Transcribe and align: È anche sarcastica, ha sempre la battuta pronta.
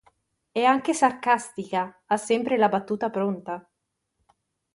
È 0.51 0.63
anche 0.63 0.95
sarcastica, 0.95 2.01
ha 2.07 2.17
sempre 2.17 2.57
la 2.57 2.69
battuta 2.69 3.11
pronta. 3.11 3.69